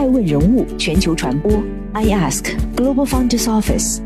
[0.00, 1.52] 爱问人物全球传播
[1.92, 4.00] ，I Ask Global Founders Office，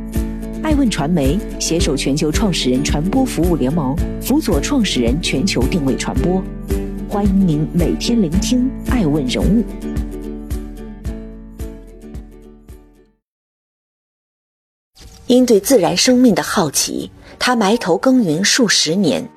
[0.60, 6.42] 爱问传媒携手全球创始人传播服务联盟，辅佐创始人全球定位传播。
[7.08, 9.64] 欢迎您每天聆听爱问人物。
[15.28, 17.08] 因对自然生命的好奇，
[17.38, 19.28] 他埋头耕耘数十年，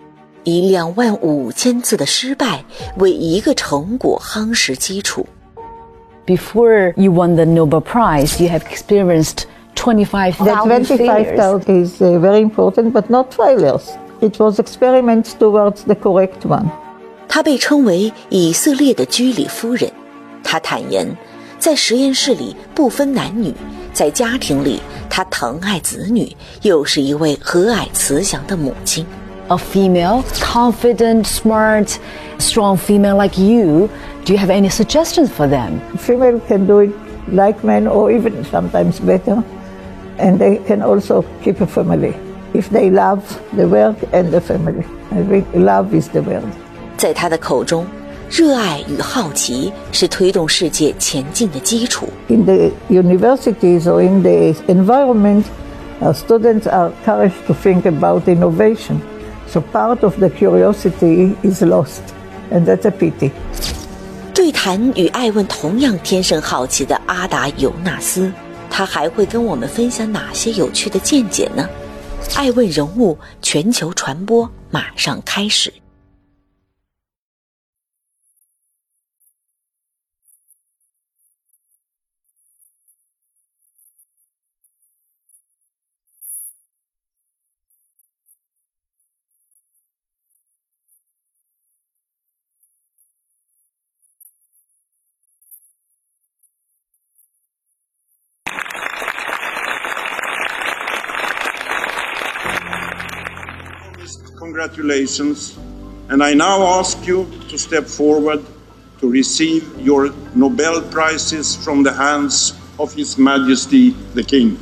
[0.44, 2.66] 以两万五千次的失败
[2.98, 5.24] 为一个成果夯实基础。
[6.27, 12.93] Before you won the Nobel Prize, you have experienced 25,000 The 25,000 is uh, very important,
[12.93, 13.91] but not failures.
[14.21, 16.71] It was experiments towards the correct one.
[17.29, 19.91] 她被称为以色列的居里夫人。
[20.45, 21.17] 她坦言，
[21.59, 23.53] 在实验室里不分男女，
[23.93, 29.05] 在家庭里她疼爱子女，又是一位和蔼慈祥的母亲。
[29.49, 31.97] A female, confident, smart,
[32.39, 33.89] strong female like you,
[34.27, 35.81] do you have any suggestions for them?
[35.99, 36.91] Female can do it
[37.29, 39.43] like men or even sometimes better.
[40.19, 42.15] And they can also keep a family
[42.55, 43.23] if they love
[43.57, 44.85] the work and the family.
[45.11, 46.45] I think love is the word.
[46.97, 47.87] 在她的口中，
[48.31, 52.09] 热爱与好奇是推动世界前进的基础。
[52.29, 55.45] In the universities or in the environment,
[56.01, 59.01] uh, students are encouraged to think about innovation.
[59.49, 62.03] So part of the curiosity is lost,
[62.51, 63.33] and that's a pity.
[64.48, 68.32] 对谈与艾问同样天生好奇的阿达尤纳斯，
[68.70, 71.68] 他还会跟我们分享哪些有趣的见解呢？
[72.34, 75.74] 爱问人物全球传播马上开始。
[104.48, 105.58] Congratulations.
[106.08, 108.40] And I now ask you to step forward
[109.02, 114.56] to receive your Nobel Prizes from the hands of His Majesty the King.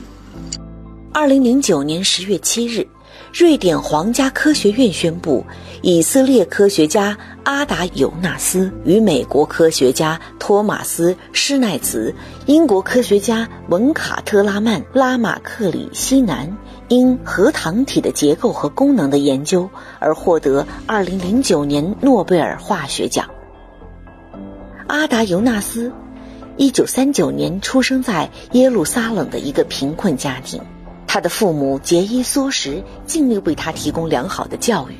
[1.13, 2.87] 二零零九年十月七日，
[3.31, 5.45] 瑞典皇家科学院宣布，
[5.83, 12.13] 以色列科学家阿达尤纳斯与美国科学家托马斯施奈茨、
[12.47, 16.51] 英国科学家文卡特拉曼拉马克里西南
[16.87, 19.69] 因核糖体的结构和功能的研究
[19.99, 23.29] 而获得二零零九年诺贝尔化学奖。
[24.87, 25.91] 阿达尤纳斯，
[26.57, 30.61] 一九三九年出生在耶路撒冷的一个贫困家庭。
[31.07, 34.95] 他的父母节衣缩食，尽力为他提供良好的教育。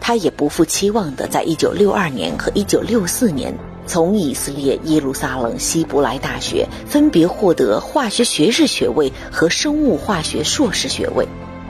[0.00, 3.54] 他也不负期望的，在1962年和1964年，
[3.86, 11.26] 从以色列耶路撒冷希伯来大学分别获得化学学士学位和生物化学硕士学位。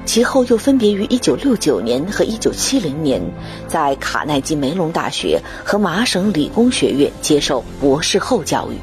[0.07, 3.23] 其后又分别于1969年和1970年，
[3.67, 8.77] 在卡耐基梅隆大学和麻省理工学院接受博士后教育。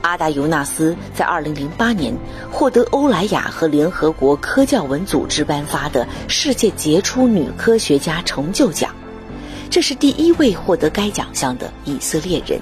[0.00, 2.16] 阿达尤纳斯在2008年
[2.50, 8.95] 获得欧莱雅和联合国科教文组织颁发的世界杰出女科学家成就奖，
[9.70, 12.60] 这是第一位获得该奖项的以色列人。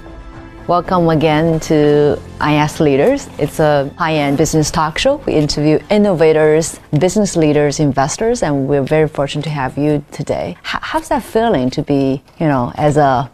[0.67, 3.27] Welcome again to I Ask Leaders.
[3.37, 5.21] It's a high end business talk show.
[5.27, 10.57] We interview innovators, business leaders, investors, and we're very fortunate to have you today.
[10.63, 13.29] how's that feeling to be, you know, as a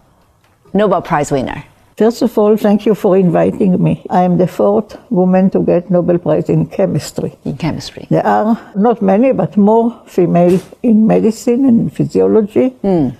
[0.73, 1.63] Nobel Prize winner?
[1.97, 4.03] First of all, thank you for inviting me.
[4.09, 7.37] I am the fourth woman to get Nobel Prize in chemistry.
[7.45, 8.07] In chemistry.
[8.09, 12.71] There are not many, but more female in medicine and physiology.
[12.83, 13.15] Mm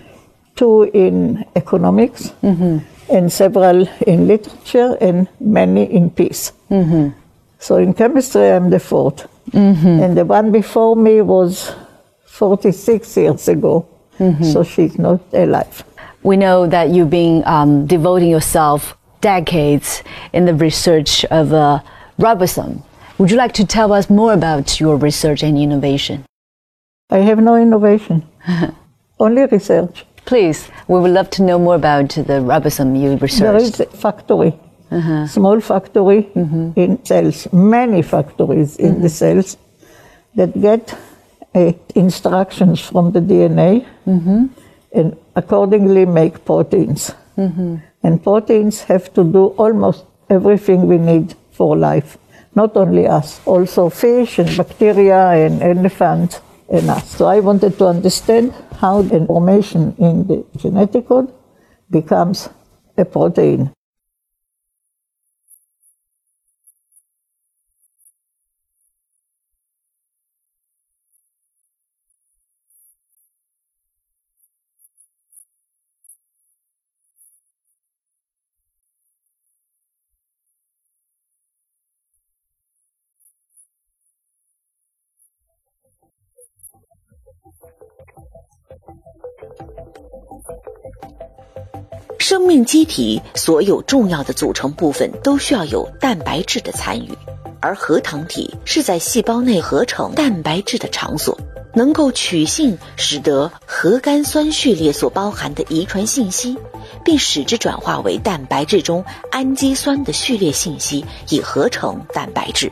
[0.56, 2.34] two in economics,
[3.10, 6.52] and several in literature, and many in peace.
[7.60, 11.72] So in chemistry, I'm the 4th And the one before me was
[12.26, 13.86] 46 years ago,
[14.44, 15.84] so she's not alive.
[16.24, 20.04] We know that you've been um, devoting yourself decades
[20.34, 21.80] in the research of uh,
[22.20, 22.84] ribosome.
[23.18, 26.24] Would you like to tell us more about your research and innovation?
[27.10, 28.24] I have no innovation,
[29.20, 30.06] only research.
[30.26, 33.66] Please, we would love to know more about the ribosome you There researched.
[33.66, 34.54] is a factory,
[34.90, 35.28] uh-huh.
[35.28, 36.72] small factory mm-hmm.
[36.76, 39.08] in cells, many factories in the mm-hmm.
[39.08, 39.58] cells
[40.36, 40.94] that get
[41.56, 44.46] uh, instructions from the DNA mm-hmm.
[44.94, 47.14] and accordingly make proteins.
[48.04, 52.18] And proteins have to do almost everything we need for life,
[52.56, 56.42] not only us, also fish and bacteria and elephants
[56.72, 57.10] us.
[57.16, 61.32] So I wanted to understand how the information in the genetic code
[61.90, 62.50] becomes
[62.98, 63.72] a protein.
[92.32, 97.12] 生命机体所有重要的组成部分都需要有蛋白质的参与，
[97.60, 101.38] 而核糖体是在细胞内合成蛋白质的场所，
[101.74, 106.58] 能够取信使得核苷酸序列所包含的遗传信息，
[107.04, 112.72] 并使之转化为蛋白质中氨基酸的序列信息，以合成蛋白质。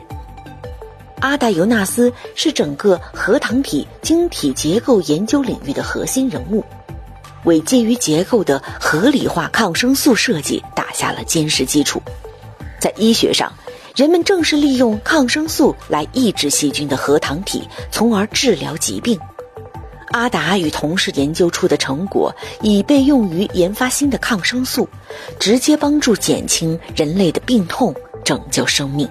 [1.20, 6.64] 阿达尤纳斯是整个核糖体晶体结构研究领域的核心人物，
[7.44, 12.02] 为基于结构的合理化抗生素设计打下了坚实基础。
[12.78, 13.52] 在医学上，
[13.94, 19.18] 人们正是利用抗生素来抑制细菌的核糖体，从而治疗疾病。
[20.12, 24.88] 阿达与同事研究出的成果已被用于研发新的抗生素，
[25.38, 27.94] 直接帮助减轻人类的病痛，
[28.24, 29.08] 拯救生命。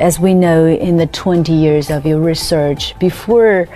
[0.00, 3.66] as we know, in the 20 years of your research, before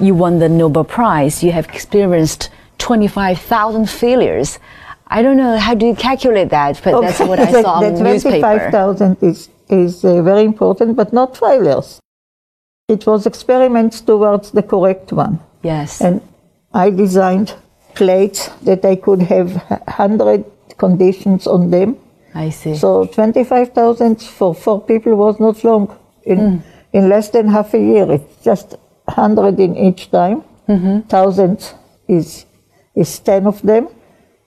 [0.00, 4.58] you won the Nobel Prize, you have experienced 25,000 failures.
[5.06, 7.06] I don't know how do you calculate that, but okay.
[7.06, 8.40] that's what I saw the, the the newspaper.
[8.40, 12.00] 25,000 is, is uh, very important, but not failures.
[12.88, 15.40] It was experiments towards the correct one.
[15.62, 16.00] Yes.
[16.00, 16.20] And
[16.74, 17.54] I designed
[17.94, 20.44] plates that I could have 100
[20.78, 21.98] conditions on them
[22.34, 22.76] I see.
[22.76, 25.96] So 25,000 for four people was not long.
[26.24, 26.62] In, mm.
[26.92, 28.76] in less than half a year, it's just
[29.16, 30.42] 100 in each time.
[30.68, 31.08] Mm-hmm.
[31.08, 31.74] 1,000
[32.08, 32.46] is,
[32.94, 33.88] is 10 of them.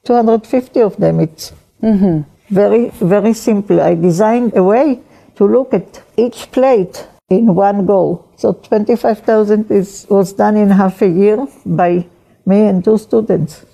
[0.04, 1.20] 250 of them.
[1.20, 1.52] It's
[1.82, 2.22] mm-hmm.
[2.54, 3.82] very, very simple.
[3.82, 5.02] I designed a way
[5.36, 8.26] to look at each plate in one go.
[8.38, 12.06] So 25,000 is, was done in half a year by
[12.46, 13.66] me and two students.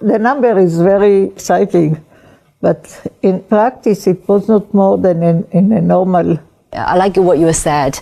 [0.00, 2.04] The number is very exciting.
[2.60, 6.38] But in practice, it was not more than in, in a normal.
[6.72, 7.98] I like what you said.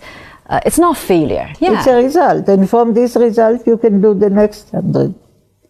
[0.48, 1.52] Uh, it's not failure.
[1.60, 1.78] Yeah.
[1.78, 2.48] It's a result.
[2.48, 5.14] And from this result, you can do the next hundred.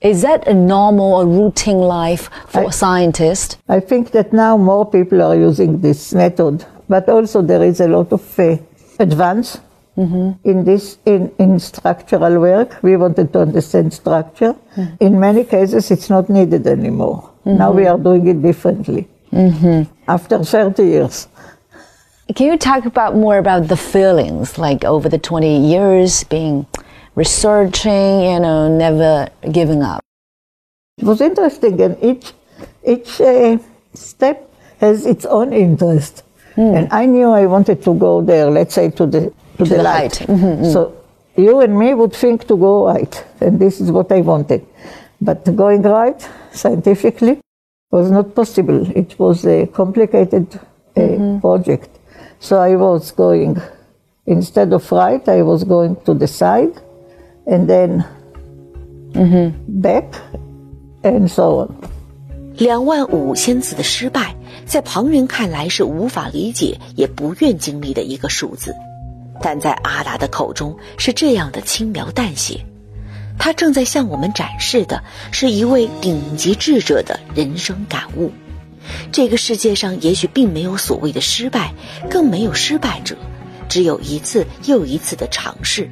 [0.00, 3.58] Is that a normal or routine life for I, a scientist?
[3.68, 7.88] I think that now more people are using this method, but also there is a
[7.88, 8.56] lot of uh,
[9.00, 9.58] advance
[9.96, 10.48] mm-hmm.
[10.48, 12.80] in this in, in structural work.
[12.82, 14.54] We wanted to understand structure.
[14.76, 15.04] Mm-hmm.
[15.04, 17.30] In many cases, it's not needed anymore.
[17.44, 17.58] Mm-hmm.
[17.58, 19.92] Now we are doing it differently mm-hmm.
[20.06, 21.28] after 30 years.
[22.34, 26.66] Can you talk about more about the feelings, like over the 20 years being
[27.14, 30.02] researching, you know, never giving up?
[30.98, 32.32] It was interesting, and each
[32.86, 33.58] each uh,
[33.94, 36.22] step has its own interest.
[36.56, 36.76] Mm.
[36.76, 39.76] And I knew I wanted to go there, let's say to the to, to the,
[39.76, 40.12] the, light.
[40.12, 40.72] Mm-hmm, mm-hmm.
[40.72, 40.94] So
[41.36, 44.66] you and me would think to go right, and this is what I wanted.
[45.20, 47.40] But going right scientifically
[47.90, 48.86] was not possible.
[48.94, 51.40] It was a complicated uh, mm-hmm.
[51.40, 51.97] project.
[52.40, 53.60] So I was going,
[54.26, 56.72] instead of right, I was going to the side
[57.46, 58.04] and then
[59.66, 60.04] back
[61.02, 61.74] and so on.
[62.56, 64.34] 两万五千次的失败，
[64.66, 68.74] 在旁人看来是无法理解也不愿经历的一个数字，
[69.40, 72.64] 但在阿达的口中是这样的轻描淡写。
[73.38, 78.32] 他正在向我们展示的是一位顶级智者的人生感悟。
[79.11, 81.73] 这个世界上也许并没有所谓的失败，
[82.09, 83.15] 更没有失败者，
[83.69, 85.89] 只有一次又一次的尝试。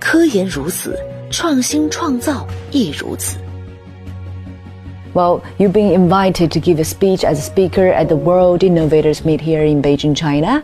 [0.00, 0.98] 科研如此，
[1.30, 3.36] 创新创造亦如此。
[5.14, 9.40] Well, you've been invited to give a speech as a speaker at the World Innovators Meet
[9.40, 10.62] here in Beijing, China.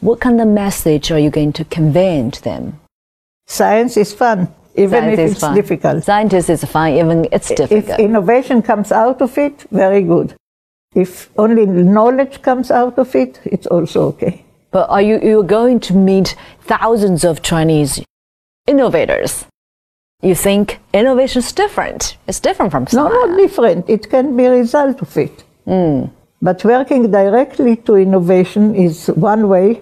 [0.00, 2.80] What kind of message are you going to convey to them?
[3.46, 5.54] Science is fun even Science if it's fun.
[5.54, 6.04] difficult.
[6.04, 8.00] Scientists is fun, even it's difficult.
[8.00, 10.34] If innovation comes out of it, very good.
[10.95, 14.45] If only knowledge comes out of it, it's also okay.
[14.71, 18.03] But are you you're going to meet thousands of Chinese
[18.65, 19.45] innovators?
[20.21, 22.17] You think innovation is different?
[22.27, 23.13] It's different from science.
[23.13, 23.89] No, not different.
[23.89, 25.43] It can be a result of it.
[25.67, 26.11] Mm.
[26.41, 29.81] But working directly to innovation is one way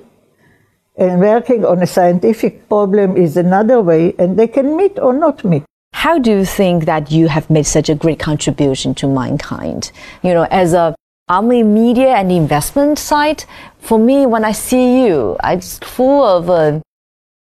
[0.97, 5.43] and working on a scientific problem is another way, and they can meet or not
[5.43, 5.63] meet.
[6.05, 9.91] How do you think that you have made such a great contribution to mankind?
[10.21, 10.93] You know, as a
[11.27, 13.43] Army media and investment side,
[13.79, 16.79] for me, when I see you, I'm just full of uh,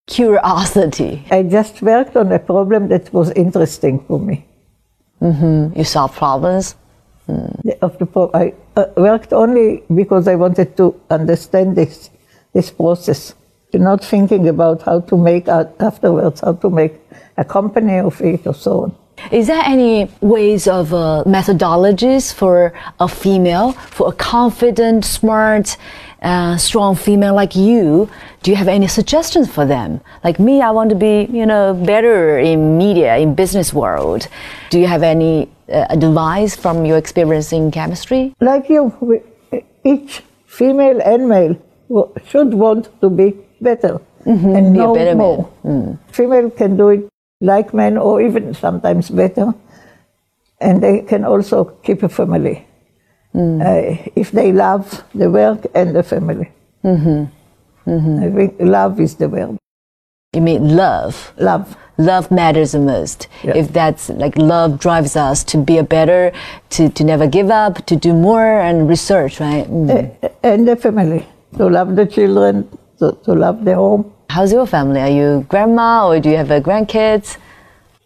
[0.07, 1.27] curiosity.
[1.29, 4.47] I just worked on a problem that was interesting for me.
[5.21, 5.77] Mm-hmm.
[5.77, 6.75] You solve problems?
[7.29, 7.77] Mm.
[7.83, 12.09] Of the pro- I uh, worked only because I wanted to understand this,
[12.51, 13.35] this process.
[13.75, 16.93] Not thinking about how to make afterwards, how to make
[17.43, 18.95] company of it or so on.
[19.31, 25.77] Is there any ways of uh, methodologies for a female, for a confident, smart,
[26.21, 28.09] uh, strong female like you?
[28.43, 30.01] Do you have any suggestions for them?
[30.23, 34.27] Like me, I want to be, you know, better in media, in business world.
[34.69, 38.35] Do you have any uh, advice from your experience in chemistry?
[38.41, 39.23] Like you,
[39.83, 41.55] each female and male
[42.27, 44.73] should want to be better and Mm-hmm.
[44.73, 45.17] Be a know better man.
[45.17, 45.51] more.
[45.63, 45.99] Mm.
[46.11, 47.09] Female can do it
[47.45, 49.53] like men or even sometimes better,
[50.59, 52.65] and they can also keep a family
[53.35, 53.59] Mm.
[53.59, 56.47] uh, if they love the work and the family.
[56.85, 58.23] Mm-hmm.
[58.23, 59.57] I think love is the word.
[60.31, 61.33] You mean love?
[61.37, 61.75] Love.
[61.97, 63.27] Love matters the most.
[63.43, 63.57] Yeah.
[63.57, 66.31] If that's like love drives us to be a better,
[66.69, 69.67] to, to never give up, to do more and research, right?
[69.67, 70.15] Mm.
[70.23, 71.27] Uh, and the family.
[71.57, 74.13] To love the children, to, to love the home.
[74.29, 74.99] How's your family?
[75.01, 77.37] Are you grandma or do you have uh, grandkids?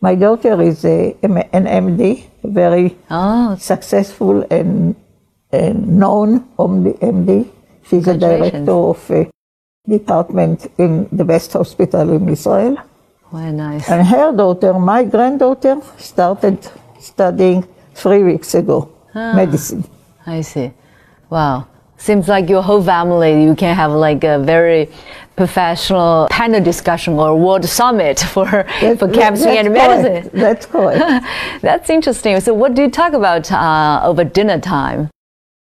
[0.01, 4.95] My daughter is a, an MD, very Oh, successful and,
[5.51, 6.97] and known MD.
[6.99, 7.49] MD.
[7.89, 9.29] She's a director of a
[9.87, 12.77] department in the best hospital in Israel.
[13.31, 13.89] very nice.
[13.89, 16.57] And her daughter, my granddaughter, started
[16.99, 19.83] studying three weeks ago medicine.
[20.25, 20.71] I see.
[21.29, 21.67] Wow.
[21.99, 24.89] Seems like your whole family, you can have like a very
[25.35, 28.63] professional panel discussion or world summit for, for
[29.07, 30.03] That- chemistry that's and correct.
[30.03, 30.39] medicine.
[30.39, 31.25] That's correct.
[31.61, 32.39] That's interesting.
[32.41, 35.09] So, what do you talk about uh, over dinner time?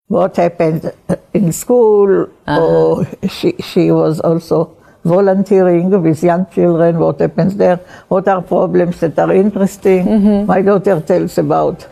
[0.09, 0.93] what happened
[1.33, 7.77] in school, or she, she was also volunteering with young children, what happens there,
[8.09, 10.47] what are problems that are interesting.
[10.47, 11.89] My daughter tells about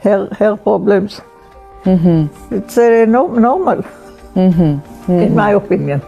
[0.00, 1.20] her, her problems.
[1.86, 3.84] It's uh, no, normal,
[4.34, 4.80] in
[5.36, 6.00] my opinion.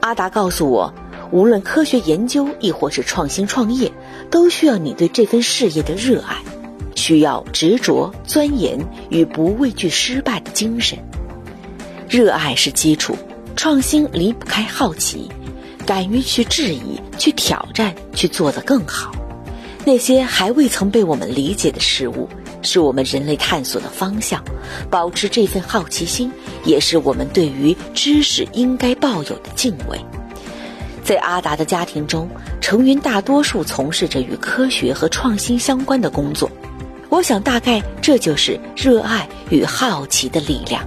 [0.00, 0.92] 阿达告诉我，
[1.30, 3.92] 无论科学研究亦或是创新创业，
[4.28, 6.36] 都需要你对这份事业的热爱，
[6.96, 8.78] 需要执着、钻研
[9.08, 10.98] 与不畏惧失败的精神。
[12.08, 13.16] 热爱是基础，
[13.54, 15.30] 创新离不开好奇，
[15.86, 19.12] 敢于去质疑、去挑战、去做得更好。
[19.84, 22.28] 那些还未曾被我们理解的事物，
[22.64, 24.42] 是我们人类探索的方向。
[24.90, 26.32] 保持这份好奇心，
[26.64, 29.98] 也是我们对于知识应该抱有的敬畏。
[31.04, 32.28] 在阿达的家庭中，
[32.60, 36.50] 成员大多数从事着与科学和创新相关的工作。
[37.10, 40.82] 我想，大概这就是热爱与好奇的力量。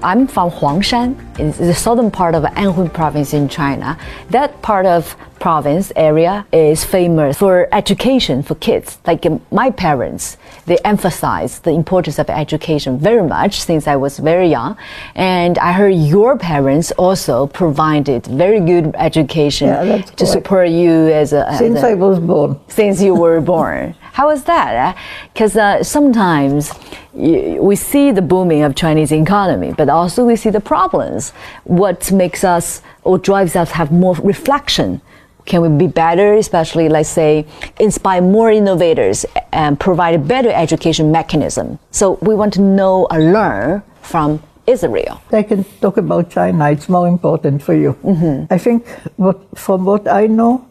[0.00, 3.96] I'm from Huangshan, in the southern part of Anhui province in China.
[4.30, 8.98] That part of province area is famous for education for kids.
[9.06, 14.18] Like um, my parents, they emphasize the importance of education very much since I was
[14.18, 14.76] very young.
[15.14, 20.26] And I heard your parents also provided very good education Yeah, to correct.
[20.26, 22.58] support you as a, as Since a- I was born.
[22.68, 23.94] since you were born.
[24.12, 24.96] How was that?
[25.32, 26.72] Because uh, sometimes
[27.12, 31.30] we see the booming of Chinese economy, but also we see the problems.
[31.64, 35.00] What makes us or drives us have more reflection?
[35.46, 37.46] Can we be better, especially, let's say,
[37.78, 41.78] inspire more innovators and provide a better education mechanism?
[41.92, 45.22] So we want to know or learn from Israel.
[45.30, 46.70] I can talk about China.
[46.70, 47.94] It's more important for you.
[48.02, 48.52] Mm-hmm.
[48.52, 48.86] I think,
[49.16, 50.66] what, from what I know,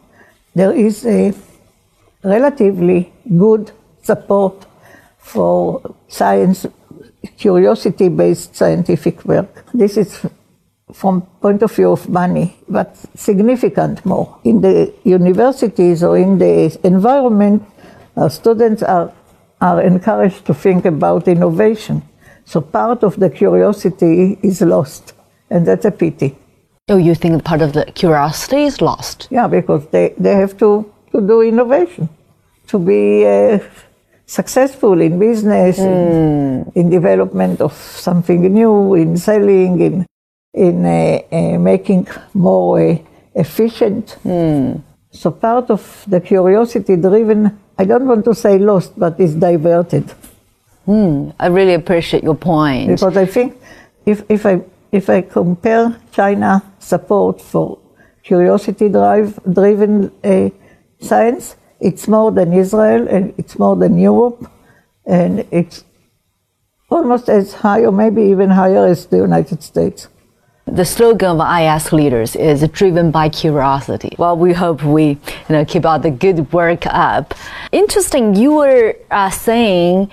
[0.53, 1.33] there is a
[2.23, 3.71] relatively good
[4.03, 4.65] support
[5.17, 6.65] for science,
[7.37, 9.65] curiosity-based scientific work.
[9.73, 10.25] This is
[10.93, 14.37] from point of view of money, but significant more.
[14.43, 17.63] In the universities or in the environment,
[18.15, 19.11] uh, students are,
[19.61, 22.03] are encouraged to think about innovation.
[22.45, 25.13] So part of the curiosity is lost,
[25.49, 26.37] and that's a pity.
[26.87, 29.27] Oh, you think part of the curiosity is lost?
[29.31, 32.09] Yeah, because they, they have to, to do innovation,
[32.67, 33.57] to be uh,
[34.27, 40.05] successful in business, in, in development of something new, in selling, in,
[40.55, 42.97] in uh, uh, making more uh,
[43.35, 44.17] efficient.
[45.11, 50.11] So part of the curiosity driven, I don't want to say lost, but is diverted.
[51.39, 52.89] I really appreciate your point.
[52.89, 53.57] Because I think
[54.05, 57.79] if, if, I, if I compare China support for
[58.23, 60.49] curiosity drive, driven uh,
[60.99, 64.49] science, it's more than Israel and it's more than Europe
[65.05, 65.83] and it's
[66.89, 70.07] almost as high or maybe even higher as the United States.
[70.65, 74.15] The slogan of I Ask Leaders is driven by curiosity.
[74.17, 75.17] Well, we hope we you
[75.49, 77.35] know, keep all the good work up.
[77.71, 80.09] Interesting, you were uh, saying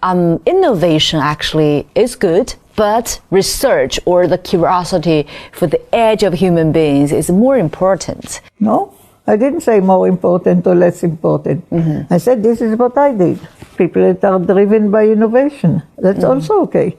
[0.00, 6.70] um, innovation actually is good, but research or the curiosity for the edge of human
[6.70, 8.40] beings is more important.
[8.60, 8.94] No?
[9.26, 11.64] I didn't say more important or less important.
[12.10, 13.40] I said this is what I did.
[13.76, 15.82] People that are driven by innovation.
[15.98, 16.96] That's also okay.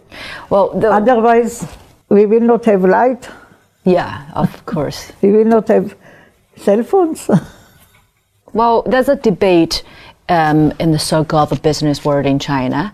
[0.49, 1.65] Well, the, Otherwise,
[2.11, 3.29] we will not have light.
[3.85, 5.11] yeah, of course.
[5.21, 5.95] We will not have
[6.55, 7.29] cell phones.
[8.53, 9.81] Well, there's a debate
[10.27, 12.93] um, in the circle of the business world in China.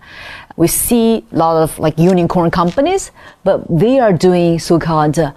[0.56, 3.10] We see a lot of like unicorn companies,
[3.42, 5.32] but they are doing so-called uh,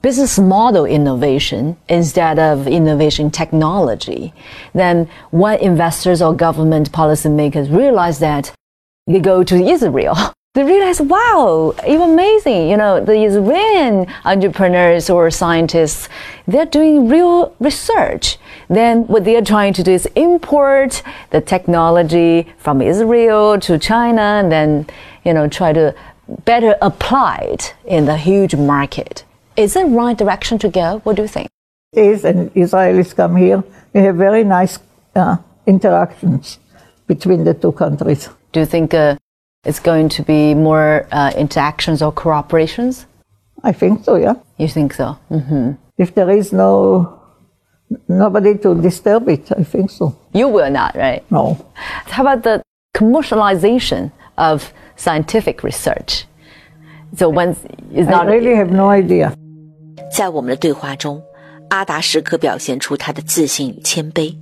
[0.00, 4.32] business model innovation instead of innovation technology.
[4.72, 8.54] Then when investors or government policymakers realize that,
[9.06, 10.16] they go to Israel.
[10.56, 12.70] They realize, wow, even amazing.
[12.70, 16.08] You know, the Israeli entrepreneurs or scientists,
[16.48, 18.38] they're doing real research.
[18.68, 24.50] Then what they're trying to do is import the technology from Israel to China and
[24.50, 24.86] then,
[25.26, 25.94] you know, try to
[26.46, 29.24] better apply it in the huge market.
[29.58, 31.00] Is it right direction to go?
[31.04, 31.48] What do you think?
[31.92, 33.62] is and Israelis come here.
[33.92, 34.78] We have very nice
[35.14, 35.36] uh,
[35.66, 36.58] interactions
[37.06, 38.30] between the two countries.
[38.52, 39.16] Do you think uh,
[39.65, 43.05] it's going to be more uh, interactions or cooperations?
[43.63, 44.35] I think so, yeah.
[44.57, 45.17] You think so?
[45.29, 47.19] hmm If there is no
[48.07, 50.15] nobody to disturb it, I think so.
[50.33, 51.23] You will not, right?
[51.29, 51.57] No.
[52.07, 52.63] How about the
[52.95, 56.25] commercialization of scientific research?
[57.15, 57.55] So when
[57.91, 59.33] it's I not really have no idea.
[60.11, 61.21] 在我们的对话中，
[61.69, 64.35] 阿达时刻表现出他的自信与谦卑。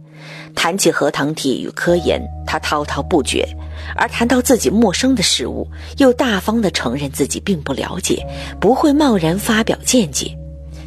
[0.56, 3.44] 谈起核糖体与科研，他滔滔不绝；
[3.97, 8.25] 而谈到自己陌生的事物，又大方地承认自己并不了解，
[8.61, 10.37] 不会贸然发表见解。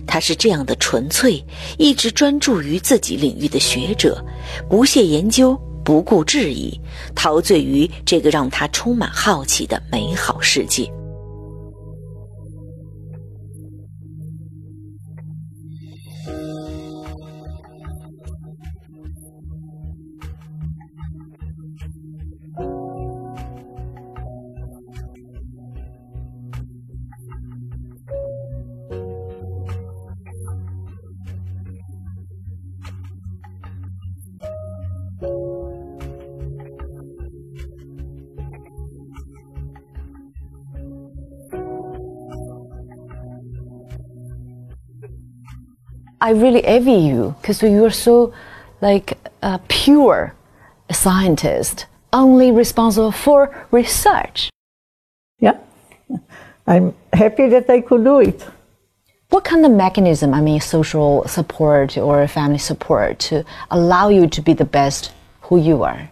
[0.05, 1.43] 他是这样的纯粹，
[1.77, 4.23] 一直专注于自己领域的学者，
[4.69, 6.79] 不懈研究，不顾质疑，
[7.13, 10.89] 陶醉于这个让他充满好奇的美好世界。
[46.27, 48.33] I really envy you because you are so
[48.81, 50.35] like a pure
[50.91, 54.49] scientist, only responsible for research.
[55.39, 55.57] Yeah.
[56.67, 58.45] I'm happy that I could do it.
[59.29, 64.41] What kind of mechanism, I mean, social support or family support to allow you to
[64.41, 65.13] be the best
[65.43, 66.09] who you are?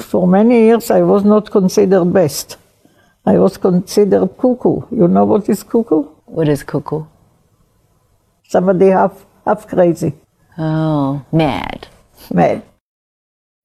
[0.00, 2.56] For many years, I was not considered best.
[3.24, 4.82] I was considered cuckoo.
[4.90, 6.02] You know what is cuckoo?
[6.24, 7.04] What is cuckoo?
[8.48, 10.14] Somebody half, half crazy,
[10.58, 11.88] Oh, mad.
[12.32, 12.62] mad.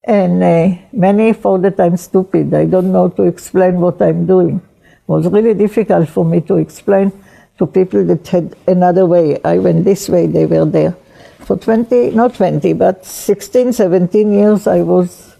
[0.04, 2.52] And uh, many thought that I'm stupid.
[2.52, 4.60] I don't know to explain what I'm doing.
[4.82, 7.12] It was really difficult for me to explain
[7.58, 9.40] to people that had another way.
[9.44, 10.96] I went this way, they were there.
[11.40, 15.36] For 20, not 20, but 16, 17 years, I was,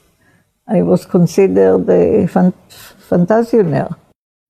[0.69, 2.53] I was considered a fan,
[3.09, 3.97] fantasionaire.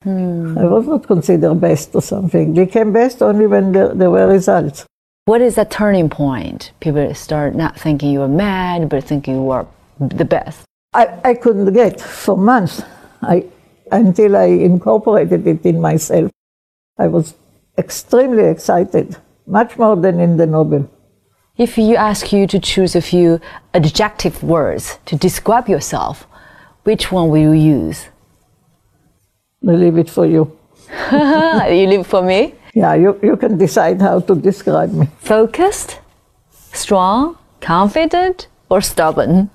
[0.02, 0.58] Hmm.
[0.58, 2.54] I was not considered best or something.
[2.54, 4.84] Became best only when there, there were results.
[5.24, 6.72] What is that turning point?
[6.80, 9.66] People start not thinking you are mad, but thinking you are
[10.00, 10.64] the best.
[10.92, 12.82] I, I couldn't get for months
[13.22, 13.46] I,
[13.92, 16.30] until I incorporated it in myself.
[16.98, 17.34] I was
[17.78, 20.90] extremely excited, much more than in the Nobel.
[21.56, 23.40] If you ask you to choose a few
[23.72, 26.26] adjective words to describe yourself,
[26.82, 28.06] which one will you use?
[29.68, 30.56] I leave it for you.
[31.12, 32.54] you live for me?
[32.74, 35.06] Yeah, you, you can decide how to describe me.
[35.20, 35.98] Focused,
[36.72, 39.50] strong, confident, or stubborn?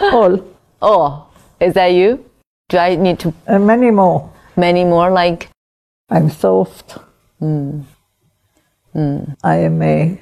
[0.00, 0.42] All,
[0.82, 1.26] Oh,
[1.60, 2.24] is that you?
[2.70, 4.30] Do I need to and many more.
[4.56, 5.50] many more like
[6.08, 6.96] I'm soft.
[7.40, 7.84] Mm.
[8.92, 9.18] Hmm.
[9.44, 10.18] I am a,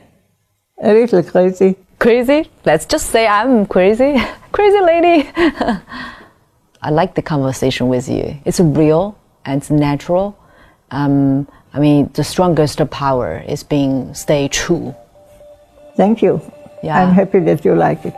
[0.83, 1.77] a little crazy.
[2.01, 2.51] crazy?
[2.65, 4.17] Let's just say I'm crazy.
[4.53, 5.31] crazy lady.
[6.82, 8.36] I like the conversation with you.
[8.46, 10.34] It's real and it's natural.
[10.92, 14.94] Um, I mean, the strongest power is being stay true.
[15.96, 16.42] Thank you.
[16.84, 16.98] Yeah.
[16.98, 18.14] I'm happy that you like it.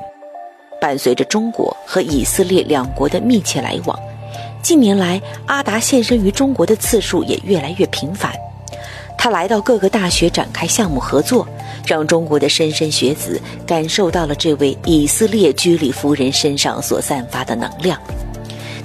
[0.81, 3.97] 伴随着中国和以色列两国的密切来往，
[4.61, 8.31] 近年来阿达现身于中国的次数也越来越频繁。
[9.17, 11.47] 他来到各个大学展开项目合作，
[11.87, 17.99] 让中国的莘莘学子感受到了这位以色列居里夫人身上所散发的能量。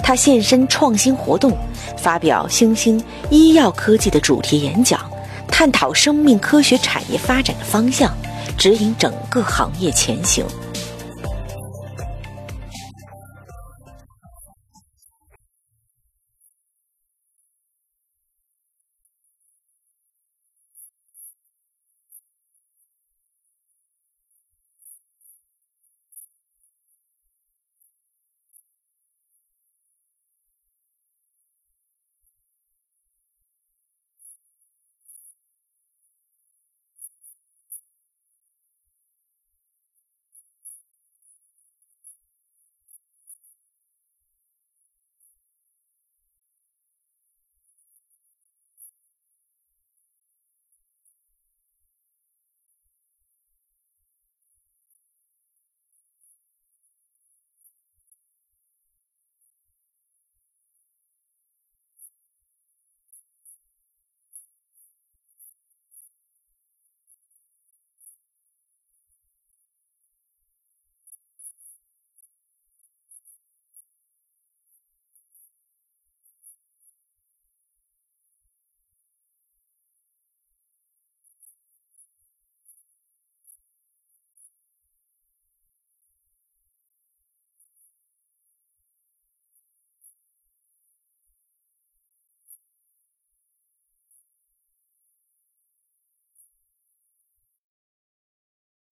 [0.04, 1.58] 他现身创新活动，
[1.98, 5.00] 发表新兴医药科技的主题演讲，
[5.48, 8.16] 探讨生命科学产业发展的方向，
[8.58, 10.46] 指引整个行业前行。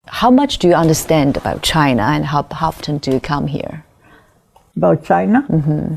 [0.07, 3.85] How much do you understand about China and how, how often do you come here?
[4.75, 5.45] About China?
[5.49, 5.95] Mm-hmm.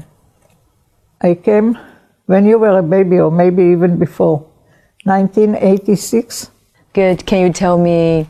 [1.22, 1.78] I came
[2.26, 4.46] when you were a baby, or maybe even before,
[5.04, 6.50] 1986.
[6.92, 7.26] Good.
[7.26, 8.28] Can you tell me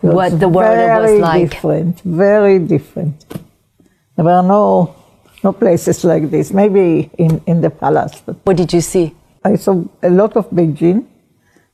[0.00, 1.32] what the world was like?
[1.32, 3.26] Very different, very different.
[4.16, 4.94] There were no,
[5.42, 8.20] no places like this, maybe in, in the palace.
[8.44, 9.14] What did you see?
[9.44, 11.06] I saw a lot of Beijing.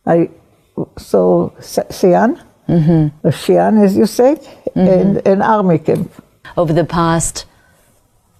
[0.06, 0.30] I
[0.96, 3.26] saw Xi'an, Mm-hmm.
[3.26, 4.38] or Xi'an as you said,
[4.74, 6.10] and an army camp.
[6.56, 7.46] Over the past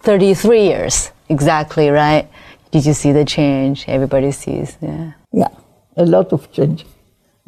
[0.00, 2.28] 33 years, exactly, right?
[2.70, 3.84] Did you see the change?
[3.88, 5.12] Everybody sees, yeah.
[5.32, 5.48] Yeah,
[5.96, 6.84] a lot of change,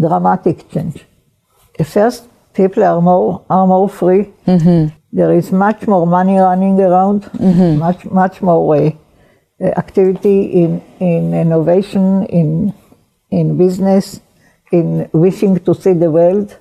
[0.01, 1.05] dramatic change.
[1.85, 4.33] First, people are more are more free.
[5.13, 7.29] There is much more money running around,
[7.79, 8.77] much much more
[9.61, 12.73] uh, activity in in innovation, in
[13.31, 14.21] in business,
[14.73, 16.57] in wishing to see the world.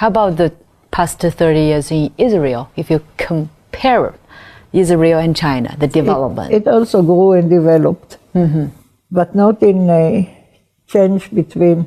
[0.00, 0.50] How about the
[0.90, 2.70] past 30 years in Israel?
[2.74, 4.14] If you compare
[4.72, 6.54] Israel and China, the development.
[6.54, 8.16] It also grew and developed,
[9.10, 10.46] but not in a
[10.86, 11.86] change between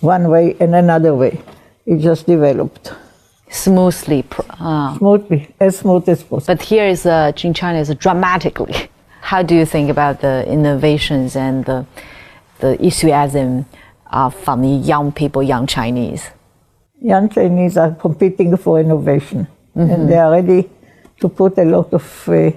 [0.00, 1.42] one way and another way.
[1.84, 2.94] It just developed
[3.50, 4.24] smoothly.
[4.58, 6.54] Uh, smoothly, as smooth as possible.
[6.54, 8.88] but here is uh, in China is dramatically.
[9.20, 11.84] How do you think about the innovations and the
[12.60, 13.66] the enthusiasm
[14.06, 16.30] uh, from the young people, young Chinese?
[17.02, 20.68] Young Chinese are competing for innovation, and they are ready
[21.20, 22.50] to put a lot of uh,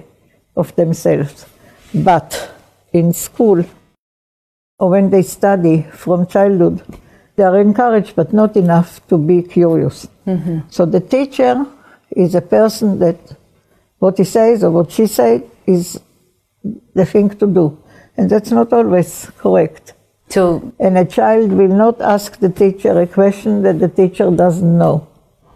[0.56, 1.46] of themselves.
[1.94, 2.50] But
[2.92, 3.64] in school,
[4.78, 6.82] or when they study from childhood,
[7.36, 10.08] they are encouraged, but not enough to be curious.
[10.70, 11.66] So the teacher
[12.10, 13.18] is a person that
[13.98, 16.00] what he says or what she says is
[16.94, 17.78] the thing to do,
[18.16, 19.92] and that's not always correct.
[20.28, 24.78] So And a child will not ask the teacher a question that the teacher doesn't
[24.78, 25.06] know.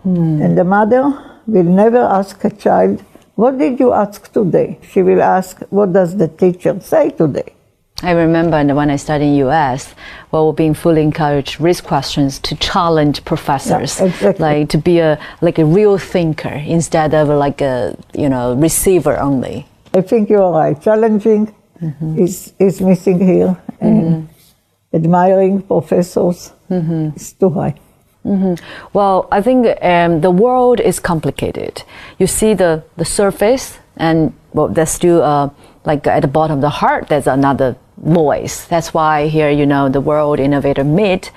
[0.02, 0.40] Hmm.
[0.42, 1.02] And the mother
[1.46, 3.02] will never ask a child,
[3.35, 4.78] What did you ask today?
[4.90, 7.54] She will ask, What does the teacher say today?
[8.02, 9.94] I remember when I studied in US,
[10.30, 14.44] well, we're being fully encouraged risk questions to challenge professors, Yeah, exactly.
[14.46, 19.18] like to be a like a real thinker instead of like a you know receiver
[19.18, 19.66] only.
[19.92, 20.80] I think you're right.
[20.80, 22.18] Challenging mm-hmm.
[22.18, 24.39] is, is missing here, and mm-hmm.
[24.92, 26.53] Admiring professors
[27.16, 27.74] is too high.
[28.92, 31.83] Well, I think um, the world is complicated.
[32.18, 35.50] You see the, the surface, and well, there's still uh,
[35.85, 38.66] like at the bottom of the heart, there's another voice.
[38.66, 41.33] That's why here, you know, the World Innovator Meet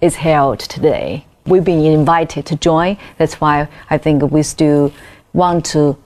[0.00, 1.26] is held today.
[1.46, 2.96] We've been invited to join.
[3.18, 4.92] That's why I think we still
[5.32, 5.96] want to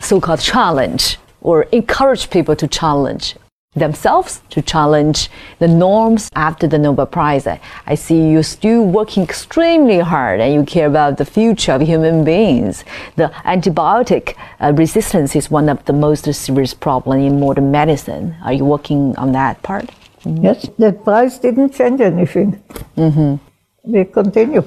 [0.00, 3.36] so-called challenge or encourage people to challenge
[3.76, 7.46] themselves to challenge the norms after the Nobel Prize.
[7.46, 12.24] I, see you still working extremely hard and you care about the future of human
[12.24, 12.84] beings.
[13.16, 18.36] The antibiotic uh, resistance is one of the most serious problems in modern medicine.
[18.44, 19.90] Are you working on that part?
[20.24, 20.44] Mm-hmm.
[20.44, 22.62] Yes, that prize didn't change anything.
[22.96, 23.92] Mm-hmm.
[23.92, 24.62] We continue.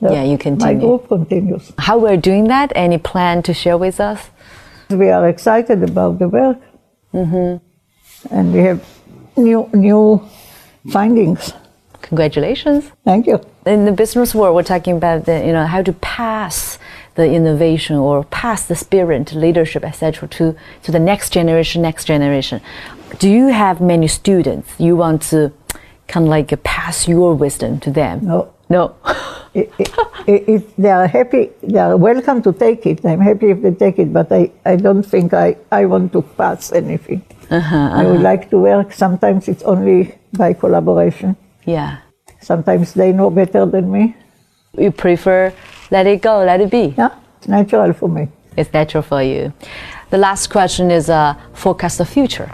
[0.00, 0.74] The- Yeah, you continue.
[0.74, 1.72] My group continues.
[1.78, 2.72] How we're doing that?
[2.74, 4.30] Any plan to share with us?
[4.88, 6.58] We are excited about the work.
[7.12, 7.64] Mm-hmm.
[8.30, 8.84] And we have
[9.36, 10.22] new, new
[10.90, 11.52] findings.
[12.02, 12.90] Congratulations.
[13.04, 13.40] Thank you.
[13.66, 16.78] In the business world, we're talking about the, you know how to pass
[17.14, 20.28] the innovation or pass the spirit, leadership, etc.
[20.28, 22.60] to to the next generation, next generation.
[23.18, 25.52] Do you have many students you want to
[26.08, 28.20] kind of like pass your wisdom to them?
[28.24, 28.52] No.
[28.68, 28.94] No.
[29.04, 33.04] I- I- if they are happy, they are welcome to take it.
[33.04, 36.22] I'm happy if they take it, but I, I don't think I, I want to
[36.22, 37.22] pass anything.
[37.50, 38.92] I would like to work.
[38.92, 41.36] Sometimes it's only by collaboration.
[41.66, 41.98] yeah.
[42.42, 44.16] Sometimes they know better than me.
[44.78, 45.52] You prefer
[45.90, 46.94] let it go, let it be.
[46.96, 48.28] Yeah, it's natural for me.
[48.56, 49.52] It's natural for you.
[50.08, 52.50] The last question is uh, forecast the future.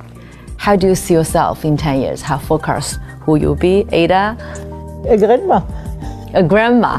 [0.57, 2.23] How do you see yourself in 10 years?
[2.23, 3.87] How forecast who you'll be?
[3.93, 4.37] Ada,
[5.09, 5.61] A grandma,
[6.35, 6.99] a grandma,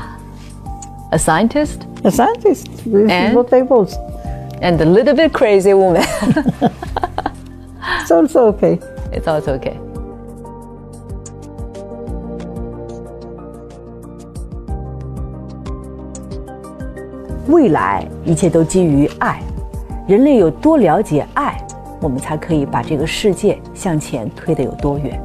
[1.12, 2.68] a scientist, a scientist.
[2.86, 3.30] This And?
[3.32, 3.98] is what I was.
[4.62, 6.06] and a little bit crazy woman.
[7.88, 8.80] It's also okay.
[9.12, 9.74] it's also okay.
[17.48, 19.42] 未来一切都基于爱，
[20.06, 21.58] 人类有多了解爱，
[22.02, 25.22] 我们才可以把这个世界向前推得有多远。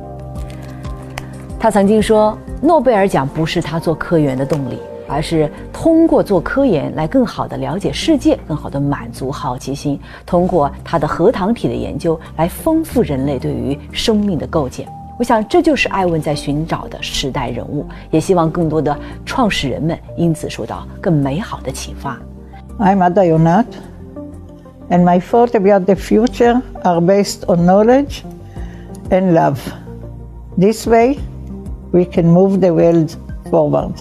[1.59, 4.79] 他曾经说，诺贝尔奖不是他做科研的动力，
[5.13, 14.89] 而是通过做科研来更好的了解世界，更好的满足好奇心，通过它的核糖体的研究来丰富人类对于生命的构建。
[15.19, 22.19] 我想，这就是艾问在寻找的时代人物，也希望更多的创始人们因此受到更美好的启发。
[22.79, 23.67] I'm Ada Yonath,
[24.89, 28.23] and my thoughts about the future are based on knowledge
[29.11, 29.59] and love.
[30.59, 31.19] This way,
[31.93, 33.11] we can move the world
[33.51, 33.93] forward.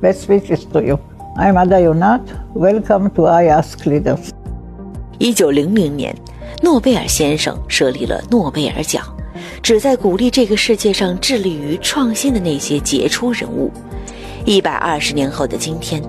[0.00, 0.96] Best wishes to you.
[1.36, 2.20] I'm Ada Yonat.
[2.54, 4.30] Welcome to I Ask Leaders.
[5.18, 6.14] 一九零零年，
[6.62, 9.04] 诺贝尔先生设立了诺贝尔奖，
[9.60, 13.72] 旨在鼓励这个世界上致力于创新的那些杰出人物。
[14.44, 16.00] 一百二十年后的今天，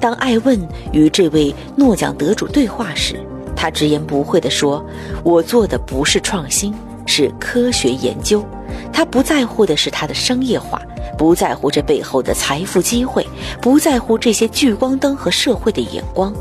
[0.00, 0.56] 当艾问
[0.92, 3.16] 与这位诺奖得主对话时，
[3.56, 4.84] 他直言不讳地说
[5.24, 6.72] ：“我做的不是创新，
[7.04, 8.44] 是科学研究。
[8.92, 10.80] 他不在乎的是它的商业化，
[11.18, 13.26] 不在乎这背后的财富机会，
[13.60, 16.32] 不在乎这些聚光灯和社会的眼光，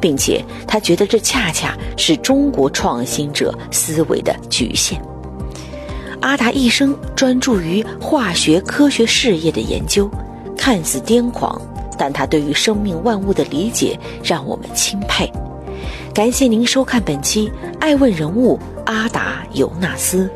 [0.00, 5.00] 并且他觉得这恰恰是中国创新者思维的局限。”
[6.20, 10.08] 阿达一生专注于化学科学事业的研究，
[10.56, 11.60] 看似癫狂，
[11.98, 15.28] 但他对于生命万物的理解让我们钦佩。
[16.14, 17.48] 感谢您收看本期
[17.80, 20.24] 《爱问人物》阿达尤纳斯，《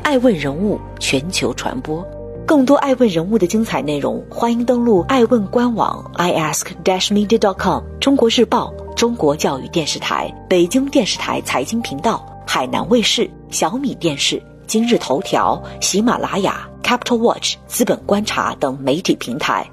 [0.00, 2.06] 爱问人物》全球传播。
[2.46, 19.64] 更多爱问人物的精彩内容，欢迎登录爱问官网 i ask dash media dot com、中国日报、中国教育电视台、北京电视台财经频道、海南卫视、小米电视、今日头条、喜马拉雅、Capital Watch、资本观察等媒体平台。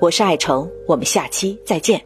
[0.00, 2.02] 我是爱成，我们下期再见。